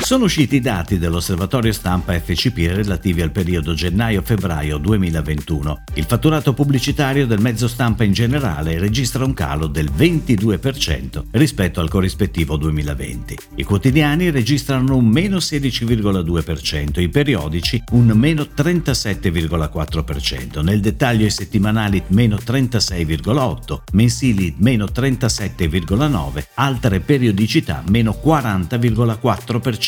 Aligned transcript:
Sono 0.00 0.24
usciti 0.24 0.56
i 0.56 0.60
dati 0.60 0.96
dell'osservatorio 0.96 1.70
stampa 1.70 2.18
FCP 2.18 2.72
relativi 2.72 3.20
al 3.20 3.30
periodo 3.30 3.74
gennaio-febbraio 3.74 4.78
2021. 4.78 5.82
Il 5.94 6.04
fatturato 6.04 6.54
pubblicitario 6.54 7.26
del 7.26 7.40
mezzo 7.40 7.68
stampa 7.68 8.04
in 8.04 8.12
generale 8.12 8.78
registra 8.78 9.24
un 9.24 9.34
calo 9.34 9.66
del 9.66 9.90
22% 9.94 11.24
rispetto 11.32 11.80
al 11.80 11.90
corrispettivo 11.90 12.56
2020. 12.56 13.36
I 13.56 13.64
quotidiani 13.64 14.30
registrano 14.30 14.96
un 14.96 15.04
meno 15.04 15.38
16,2%, 15.38 17.00
i 17.00 17.08
periodici 17.10 17.82
un 17.90 18.06
meno 18.14 18.44
37,4%, 18.44 20.62
nel 20.62 20.80
dettaglio 20.80 21.26
i 21.26 21.30
settimanali 21.30 22.02
meno 22.06 22.36
36,8%, 22.36 23.80
mensili 23.92 24.54
meno 24.58 24.86
37,9%, 24.86 26.44
altre 26.54 27.00
periodicità 27.00 27.82
meno 27.88 28.18
40,4%. 28.24 29.87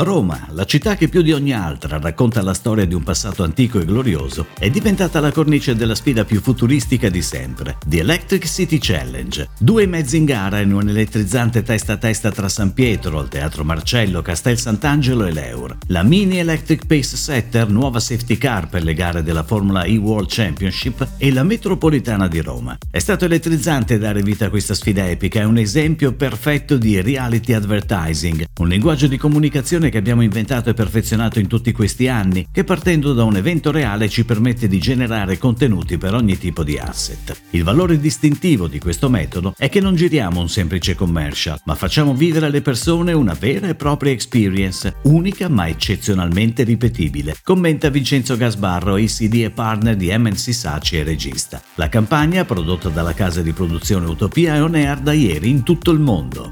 Roma, 0.00 0.48
la 0.50 0.64
città 0.64 0.96
che 0.96 1.08
più 1.08 1.22
di 1.22 1.32
ogni 1.32 1.52
altra 1.52 1.98
racconta 1.98 2.42
la 2.42 2.54
storia 2.54 2.86
di 2.86 2.94
un 2.94 3.02
passato 3.02 3.44
antico 3.44 3.78
e 3.78 3.84
glorioso, 3.84 4.46
è 4.58 4.70
diventata 4.70 5.20
la 5.20 5.30
cornice 5.30 5.76
della 5.76 5.94
sfida 5.94 6.24
più 6.24 6.40
futuristica 6.40 7.08
di 7.10 7.20
sempre, 7.20 7.76
The 7.86 7.98
Electric 7.98 8.46
City 8.46 8.78
Challenge. 8.80 9.50
Due 9.58 9.86
mezzi 9.86 10.16
in 10.16 10.24
gara 10.24 10.60
in 10.60 10.72
un 10.72 10.88
elettrizzante 10.88 11.62
testa 11.62 11.92
a 11.92 11.96
testa 11.98 12.32
tra 12.32 12.48
San 12.48 12.72
Pietro, 12.72 13.20
il 13.20 13.28
Teatro 13.28 13.64
Marcello, 13.64 14.22
Castel 14.22 14.58
Sant'Angelo 14.58 15.26
e 15.26 15.32
l'Eur. 15.32 15.76
La 15.88 16.02
Mini 16.02 16.38
Electric 16.38 16.86
Pace 16.86 17.16
Setter, 17.16 17.68
nuova 17.68 18.00
safety 18.00 18.38
car 18.38 18.68
per 18.68 18.82
le 18.82 18.94
gare 18.94 19.22
della 19.22 19.44
Formula 19.44 19.82
E 19.82 19.96
World 19.96 20.28
Championship, 20.30 21.06
e 21.18 21.32
la 21.32 21.44
metropolitana 21.44 22.28
di 22.28 22.40
Roma. 22.40 22.76
È 22.90 22.98
stato 22.98 23.26
elettrizzante 23.26 23.98
dare 23.98 24.22
vita 24.22 24.46
a 24.46 24.50
questa 24.50 24.74
sfida 24.74 25.08
epica, 25.08 25.40
è 25.40 25.44
un 25.44 25.58
esempio 25.58 26.12
perfetto 26.12 26.76
di 26.76 27.00
reality 27.00 27.52
advertising, 27.52 28.46
un 28.58 28.68
linguaggio 28.68 29.06
di 29.06 29.18
comunicazione 29.18 29.81
che 29.90 29.98
abbiamo 29.98 30.22
inventato 30.22 30.70
e 30.70 30.74
perfezionato 30.74 31.38
in 31.38 31.46
tutti 31.46 31.72
questi 31.72 32.08
anni, 32.08 32.46
che 32.50 32.64
partendo 32.64 33.12
da 33.12 33.24
un 33.24 33.36
evento 33.36 33.70
reale 33.70 34.08
ci 34.08 34.24
permette 34.24 34.68
di 34.68 34.78
generare 34.78 35.38
contenuti 35.38 35.98
per 35.98 36.14
ogni 36.14 36.38
tipo 36.38 36.62
di 36.64 36.78
asset. 36.78 37.40
Il 37.50 37.64
valore 37.64 37.98
distintivo 37.98 38.66
di 38.66 38.78
questo 38.78 39.08
metodo 39.08 39.54
è 39.56 39.68
che 39.68 39.80
non 39.80 39.94
giriamo 39.94 40.40
un 40.40 40.48
semplice 40.48 40.94
commercial, 40.94 41.60
ma 41.64 41.74
facciamo 41.74 42.14
vivere 42.14 42.46
alle 42.46 42.62
persone 42.62 43.12
una 43.12 43.36
vera 43.38 43.68
e 43.68 43.74
propria 43.74 44.12
experience, 44.12 44.94
unica 45.02 45.48
ma 45.48 45.68
eccezionalmente 45.68 46.62
ripetibile, 46.62 47.36
commenta 47.42 47.88
Vincenzo 47.88 48.36
Gasbarro, 48.36 48.96
ICD 48.96 49.34
e 49.44 49.50
partner 49.50 49.96
di 49.96 50.14
MNC 50.16 50.52
Saci 50.52 50.96
e 50.96 51.02
regista. 51.02 51.62
La 51.76 51.88
campagna, 51.88 52.44
prodotta 52.44 52.88
dalla 52.88 53.14
casa 53.14 53.42
di 53.42 53.52
produzione 53.52 54.06
Utopia, 54.06 54.54
è 54.54 54.62
on 54.62 54.74
air 54.74 54.98
da 54.98 55.12
ieri 55.12 55.50
in 55.50 55.62
tutto 55.62 55.90
il 55.90 55.98
mondo. 55.98 56.50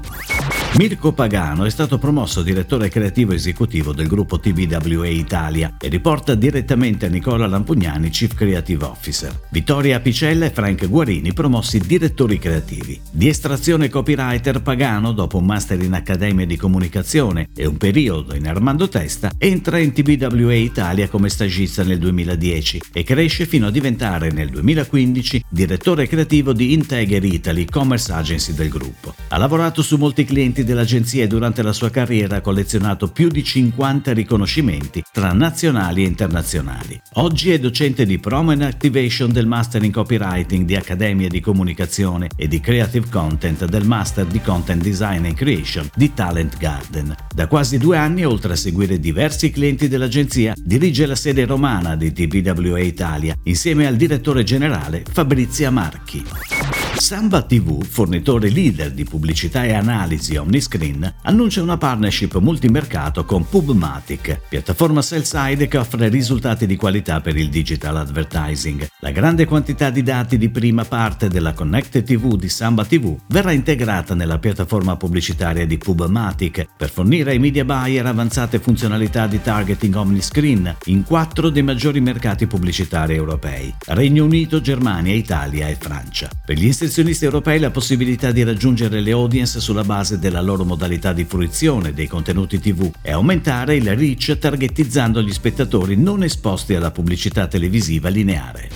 Mirko 0.77 1.11
Pagano 1.11 1.65
è 1.65 1.69
stato 1.69 1.97
promosso 1.97 2.41
direttore 2.41 2.87
creativo 2.87 3.33
esecutivo 3.33 3.91
del 3.91 4.07
gruppo 4.07 4.39
TBWA 4.39 5.07
Italia 5.07 5.75
e 5.77 5.89
riporta 5.89 6.33
direttamente 6.33 7.07
a 7.07 7.09
Nicola 7.09 7.45
Lampugnani, 7.45 8.09
Chief 8.09 8.33
Creative 8.33 8.85
Officer. 8.85 9.37
Vittoria 9.49 9.97
Apicella 9.97 10.45
e 10.45 10.49
Frank 10.49 10.87
Guarini 10.87 11.33
promossi 11.33 11.77
direttori 11.79 12.39
creativi. 12.39 12.99
Di 13.11 13.27
estrazione 13.27 13.89
copywriter 13.89 14.61
Pagano, 14.61 15.11
dopo 15.11 15.39
un 15.39 15.45
master 15.45 15.83
in 15.83 15.91
Accademia 15.91 16.45
di 16.45 16.55
Comunicazione 16.55 17.49
e 17.53 17.67
un 17.67 17.75
periodo 17.75 18.33
in 18.33 18.47
Armando 18.47 18.87
Testa, 18.87 19.29
entra 19.37 19.77
in 19.77 19.91
TBWA 19.91 20.55
Italia 20.55 21.09
come 21.09 21.27
stagista 21.27 21.83
nel 21.83 21.99
2010 21.99 22.81
e 22.93 23.03
cresce 23.03 23.45
fino 23.45 23.67
a 23.67 23.71
diventare 23.71 24.31
nel 24.31 24.49
2015 24.49 25.43
direttore 25.49 26.07
creativo 26.07 26.53
di 26.53 26.71
Integer 26.71 27.23
Italy, 27.25 27.65
commerce 27.65 28.11
agency 28.13 28.53
del 28.53 28.69
gruppo. 28.69 29.13
Ha 29.27 29.37
lavorato 29.37 29.81
su 29.81 29.97
molti 29.97 30.23
clienti 30.23 30.60
clienti 30.61 30.63
dell'agenzia 30.63 31.23
e 31.23 31.27
durante 31.27 31.61
la 31.61 31.73
sua 31.73 31.89
carriera 31.89 32.37
ha 32.37 32.41
collezionato 32.41 33.09
più 33.09 33.27
di 33.27 33.43
50 33.43 34.13
riconoscimenti 34.13 35.03
tra 35.11 35.33
nazionali 35.33 36.03
e 36.03 36.07
internazionali. 36.07 36.99
Oggi 37.13 37.51
è 37.51 37.59
docente 37.59 38.05
di 38.05 38.19
Promo 38.19 38.51
and 38.51 38.61
Activation 38.61 39.31
del 39.31 39.47
Master 39.47 39.83
in 39.83 39.91
Copywriting 39.91 40.65
di 40.65 40.75
Accademia 40.75 41.27
di 41.27 41.39
Comunicazione 41.39 42.29
e 42.35 42.47
di 42.47 42.59
Creative 42.59 43.07
Content 43.09 43.65
del 43.65 43.85
Master 43.85 44.25
di 44.25 44.41
Content 44.41 44.81
Design 44.81 45.25
and 45.25 45.35
Creation 45.35 45.89
di 45.95 46.13
Talent 46.13 46.57
Garden. 46.57 47.15
Da 47.33 47.47
quasi 47.47 47.77
due 47.77 47.97
anni, 47.97 48.25
oltre 48.25 48.53
a 48.53 48.57
seguire 48.57 48.99
diversi 48.99 49.49
clienti 49.51 49.87
dell'agenzia, 49.87 50.53
dirige 50.55 51.05
la 51.05 51.15
sede 51.15 51.45
romana 51.45 51.95
di 51.95 52.11
TBWA 52.11 52.79
Italia 52.79 53.35
insieme 53.43 53.87
al 53.87 53.95
direttore 53.95 54.43
generale 54.43 55.03
Fabrizia 55.11 55.71
Marchi. 55.71 56.60
Samba 57.01 57.41
TV, 57.41 57.83
fornitore 57.83 58.49
leader 58.49 58.91
di 58.91 59.05
pubblicità 59.05 59.63
e 59.63 59.73
analisi 59.73 60.35
Omniscreen, 60.35 61.15
annuncia 61.23 61.63
una 61.63 61.75
partnership 61.75 62.37
multimercato 62.37 63.25
con 63.25 63.49
Pubmatic, 63.49 64.39
piattaforma 64.47 65.01
sell-side 65.01 65.67
che 65.67 65.79
offre 65.79 66.09
risultati 66.09 66.67
di 66.67 66.75
qualità 66.75 67.19
per 67.19 67.35
il 67.37 67.49
digital 67.49 67.97
advertising. 67.97 68.90
La 69.03 69.09
grande 69.09 69.45
quantità 69.45 69.89
di 69.89 70.03
dati 70.03 70.37
di 70.37 70.49
prima 70.49 70.85
parte 70.85 71.27
della 71.27 71.53
Connected 71.53 72.03
TV 72.03 72.35
di 72.35 72.47
Samba 72.47 72.85
TV 72.85 73.17
verrà 73.29 73.51
integrata 73.51 74.13
nella 74.13 74.37
piattaforma 74.37 74.95
pubblicitaria 74.95 75.65
di 75.65 75.79
Pubmatic 75.79 76.67
per 76.77 76.91
fornire 76.91 77.31
ai 77.31 77.39
media 77.39 77.65
buyer 77.65 78.05
avanzate 78.05 78.59
funzionalità 78.59 79.25
di 79.25 79.41
targeting 79.41 79.95
Omniscreen 79.95 80.75
in 80.85 81.03
quattro 81.03 81.49
dei 81.49 81.63
maggiori 81.63 81.99
mercati 81.99 82.45
pubblicitari 82.45 83.15
europei: 83.15 83.73
Regno 83.87 84.23
Unito, 84.23 84.61
Germania, 84.61 85.15
Italia 85.15 85.67
e 85.67 85.77
Francia. 85.79 86.29
Per 86.45 86.55
gli 86.55 86.65
inserzionisti 86.65 87.25
europei 87.25 87.57
la 87.57 87.71
possibilità 87.71 88.31
di 88.31 88.43
raggiungere 88.43 89.01
le 89.01 89.13
audience 89.13 89.59
sulla 89.61 89.83
base 89.83 90.19
della 90.19 90.41
loro 90.41 90.63
modalità 90.63 91.11
di 91.11 91.25
fruizione 91.25 91.91
dei 91.93 92.07
contenuti 92.07 92.59
TV 92.59 92.91
e 93.01 93.11
aumentare 93.11 93.77
il 93.77 93.95
reach 93.95 94.37
targetizzando 94.37 95.23
gli 95.23 95.33
spettatori 95.33 95.97
non 95.97 96.21
esposti 96.21 96.75
alla 96.75 96.91
pubblicità 96.91 97.47
televisiva 97.47 98.07
lineare. 98.09 98.69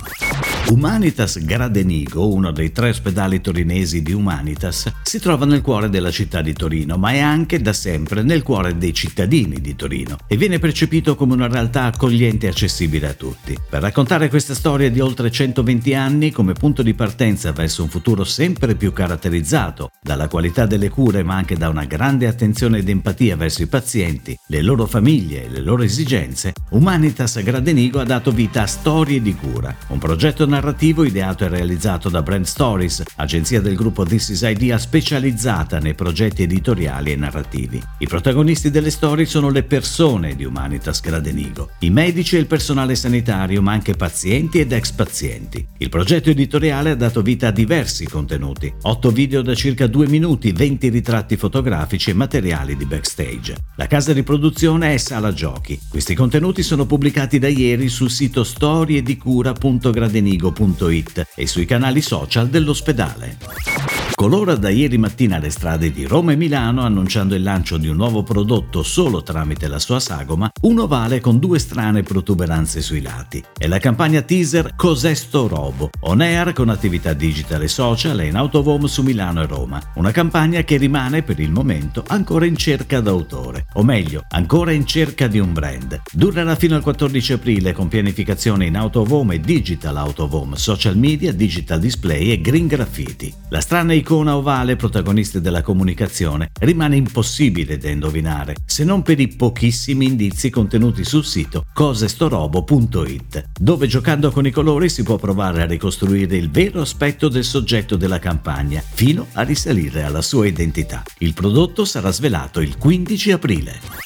Humanitas 0.68 1.38
Gradenigo, 1.44 2.28
uno 2.28 2.50
dei 2.50 2.72
tre 2.72 2.88
ospedali 2.88 3.40
torinesi 3.40 4.02
di 4.02 4.12
Humanitas, 4.12 4.92
si 5.04 5.20
trova 5.20 5.46
nel 5.46 5.60
cuore 5.62 5.88
della 5.88 6.10
città 6.10 6.42
di 6.42 6.52
Torino, 6.54 6.96
ma 6.96 7.12
è 7.12 7.20
anche 7.20 7.60
da 7.60 7.72
sempre 7.72 8.22
nel 8.22 8.42
cuore 8.42 8.76
dei 8.76 8.92
cittadini 8.92 9.60
di 9.60 9.76
Torino 9.76 10.16
e 10.26 10.36
viene 10.36 10.58
percepito 10.58 11.14
come 11.14 11.34
una 11.34 11.46
realtà 11.46 11.84
accogliente 11.84 12.46
e 12.46 12.48
accessibile 12.48 13.06
a 13.06 13.12
tutti. 13.12 13.56
Per 13.70 13.80
raccontare 13.80 14.28
questa 14.28 14.54
storia 14.54 14.90
di 14.90 14.98
oltre 14.98 15.30
120 15.30 15.94
anni 15.94 16.32
come 16.32 16.52
punto 16.52 16.82
di 16.82 16.94
partenza 16.94 17.52
verso 17.52 17.84
un 17.84 17.88
futuro 17.88 18.24
sempre 18.24 18.74
più 18.74 18.92
caratterizzato 18.92 19.92
dalla 20.02 20.26
qualità 20.26 20.66
delle 20.66 20.88
cure 20.88 21.22
ma 21.22 21.36
anche 21.36 21.56
da 21.56 21.68
una 21.68 21.84
grande 21.84 22.26
attenzione 22.26 22.78
ed 22.78 22.88
empatia 22.88 23.36
verso 23.36 23.62
i 23.62 23.68
pazienti, 23.68 24.36
le 24.48 24.62
loro 24.62 24.86
famiglie 24.86 25.44
e 25.44 25.48
le 25.48 25.60
loro 25.60 25.84
esigenze, 25.84 26.54
Humanitas 26.70 27.40
Gradenigo 27.40 28.00
ha 28.00 28.04
dato 28.04 28.32
vita 28.32 28.62
a 28.62 28.66
Storie 28.66 29.22
di 29.22 29.34
cura, 29.36 29.74
un 29.88 29.98
progetto 29.98 30.44
narrativo 30.56 31.04
ideato 31.04 31.44
e 31.44 31.48
realizzato 31.48 32.08
da 32.08 32.22
Brand 32.22 32.46
Stories, 32.46 33.02
agenzia 33.16 33.60
del 33.60 33.74
gruppo 33.74 34.06
This 34.06 34.30
Is 34.30 34.40
Idea 34.40 34.78
specializzata 34.78 35.78
nei 35.80 35.94
progetti 35.94 36.44
editoriali 36.44 37.12
e 37.12 37.16
narrativi. 37.16 37.82
I 37.98 38.06
protagonisti 38.06 38.70
delle 38.70 38.88
storie 38.88 39.26
sono 39.26 39.50
le 39.50 39.64
persone 39.64 40.34
di 40.34 40.46
Humanitas 40.46 41.02
Gradenigo, 41.02 41.72
i 41.80 41.90
medici 41.90 42.36
e 42.36 42.38
il 42.38 42.46
personale 42.46 42.94
sanitario, 42.94 43.60
ma 43.60 43.72
anche 43.72 43.96
pazienti 43.96 44.58
ed 44.58 44.72
ex 44.72 44.92
pazienti. 44.92 45.66
Il 45.76 45.90
progetto 45.90 46.30
editoriale 46.30 46.92
ha 46.92 46.96
dato 46.96 47.20
vita 47.20 47.48
a 47.48 47.52
diversi 47.52 48.06
contenuti, 48.06 48.72
8 48.80 49.10
video 49.10 49.42
da 49.42 49.54
circa 49.54 49.86
2 49.86 50.08
minuti, 50.08 50.52
20 50.52 50.88
ritratti 50.88 51.36
fotografici 51.36 52.08
e 52.10 52.14
materiali 52.14 52.78
di 52.78 52.86
backstage. 52.86 53.56
La 53.76 53.86
casa 53.86 54.14
di 54.14 54.22
produzione 54.22 54.94
è 54.94 54.96
Sala 54.96 55.34
Giochi. 55.34 55.78
Questi 55.86 56.14
contenuti 56.14 56.62
sono 56.62 56.86
pubblicati 56.86 57.38
da 57.38 57.48
ieri 57.48 57.90
sul 57.90 58.08
sito 58.08 58.42
storiedicura.gradenigo 58.42 60.44
amigo.it 60.46 61.26
e 61.34 61.46
sui 61.46 61.64
canali 61.64 62.00
social 62.00 62.48
dell'ospedale. 62.48 63.95
Colora 64.16 64.54
da 64.54 64.70
ieri 64.70 64.96
mattina 64.96 65.36
le 65.36 65.50
strade 65.50 65.90
di 65.90 66.06
Roma 66.06 66.32
e 66.32 66.36
Milano 66.36 66.80
annunciando 66.80 67.34
il 67.34 67.42
lancio 67.42 67.76
di 67.76 67.86
un 67.86 67.96
nuovo 67.96 68.22
prodotto 68.22 68.82
solo 68.82 69.22
tramite 69.22 69.68
la 69.68 69.78
sua 69.78 70.00
sagoma, 70.00 70.50
un 70.62 70.78
ovale 70.78 71.20
con 71.20 71.38
due 71.38 71.58
strane 71.58 72.02
protuberanze 72.02 72.80
sui 72.80 73.02
lati. 73.02 73.44
È 73.54 73.66
la 73.66 73.78
campagna 73.78 74.22
teaser 74.22 74.72
Cos'è 74.74 75.12
sto 75.12 75.48
robo? 75.48 75.90
On 76.00 76.22
air 76.22 76.54
con 76.54 76.70
attività 76.70 77.12
digital 77.12 77.62
e 77.62 77.68
social 77.68 78.18
e 78.20 78.28
in 78.28 78.36
autovom 78.36 78.86
su 78.86 79.02
Milano 79.02 79.42
e 79.42 79.46
Roma. 79.46 79.82
Una 79.96 80.12
campagna 80.12 80.62
che 80.62 80.78
rimane 80.78 81.22
per 81.22 81.38
il 81.38 81.50
momento 81.50 82.02
ancora 82.06 82.46
in 82.46 82.56
cerca 82.56 83.00
d'autore, 83.00 83.66
o 83.74 83.82
meglio, 83.82 84.24
ancora 84.30 84.72
in 84.72 84.86
cerca 84.86 85.26
di 85.26 85.38
un 85.38 85.52
brand. 85.52 86.00
Durerà 86.10 86.56
fino 86.56 86.74
al 86.74 86.80
14 86.80 87.34
aprile 87.34 87.74
con 87.74 87.88
pianificazione 87.88 88.64
in 88.64 88.78
autovom 88.78 89.32
e 89.32 89.40
digital 89.40 89.98
autovom, 89.98 90.54
social 90.54 90.96
media, 90.96 91.34
digital 91.34 91.80
display 91.80 92.30
e 92.30 92.40
green 92.40 92.66
graffiti. 92.66 93.30
La 93.50 93.60
strana 93.60 93.92
icona 94.06 94.36
ovale 94.36 94.76
protagonista 94.76 95.40
della 95.40 95.62
comunicazione 95.62 96.52
rimane 96.60 96.94
impossibile 96.94 97.76
da 97.76 97.90
indovinare, 97.90 98.54
se 98.64 98.84
non 98.84 99.02
per 99.02 99.18
i 99.18 99.26
pochissimi 99.26 100.06
indizi 100.06 100.48
contenuti 100.48 101.04
sul 101.04 101.24
sito 101.24 101.64
cosestorobo.it, 101.74 103.48
dove 103.58 103.88
giocando 103.88 104.30
con 104.30 104.46
i 104.46 104.52
colori 104.52 104.88
si 104.88 105.02
può 105.02 105.16
provare 105.16 105.62
a 105.62 105.66
ricostruire 105.66 106.36
il 106.36 106.50
vero 106.50 106.82
aspetto 106.82 107.28
del 107.28 107.42
soggetto 107.42 107.96
della 107.96 108.20
campagna, 108.20 108.80
fino 108.80 109.26
a 109.32 109.42
risalire 109.42 110.04
alla 110.04 110.22
sua 110.22 110.46
identità. 110.46 111.02
Il 111.18 111.34
prodotto 111.34 111.84
sarà 111.84 112.12
svelato 112.12 112.60
il 112.60 112.78
15 112.78 113.32
aprile. 113.32 114.05